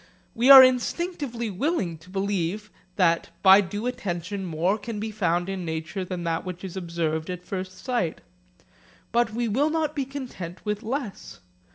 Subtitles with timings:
[0.33, 5.63] We are instinctively willing to believe that by due attention, more can be found in
[5.63, 8.21] nature than that which is observed at first sight.
[9.11, 11.41] But we will not be content with less.